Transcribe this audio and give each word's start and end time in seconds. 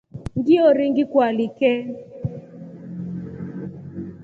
Ngiori 0.37 0.85
ngikualike. 0.91 1.71